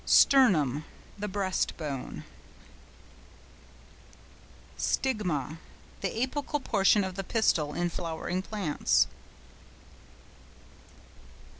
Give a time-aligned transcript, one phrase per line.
[0.03, 2.23] STERNUM.—The breast bone.
[4.77, 9.05] STIGMA.—The apical portion of the pistil in flowering plants.